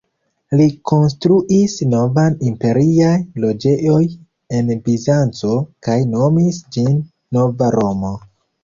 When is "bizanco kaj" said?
4.89-6.03